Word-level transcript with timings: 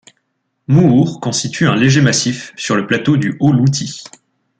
Mouhour 0.65 1.19
constitue 1.21 1.67
un 1.67 1.75
léger 1.75 2.01
massif 2.01 2.53
sur 2.57 2.75
le 2.75 2.87
plateau 2.87 3.17
du 3.17 3.37
haut 3.39 3.51
Louti. 3.51 4.01